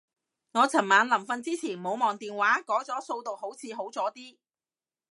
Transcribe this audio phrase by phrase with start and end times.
[0.53, 4.35] 我尋晚臨瞓之前冇望電話，改做數獨好似好咗啲